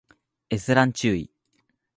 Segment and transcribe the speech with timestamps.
[0.49, 1.31] 閲覧注意